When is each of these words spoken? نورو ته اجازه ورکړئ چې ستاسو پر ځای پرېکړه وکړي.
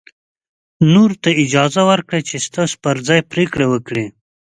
نورو 0.93 1.15
ته 1.23 1.29
اجازه 1.43 1.81
ورکړئ 1.89 2.21
چې 2.29 2.43
ستاسو 2.47 2.75
پر 2.83 2.95
ځای 3.07 3.19
پرېکړه 3.31 3.65
وکړي. 3.69 4.05